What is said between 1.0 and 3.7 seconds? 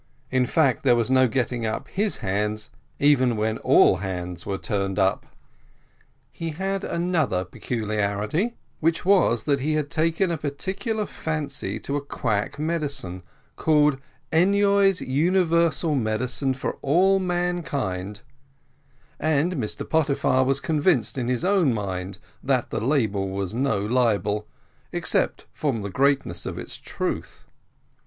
no getting up his hands, even when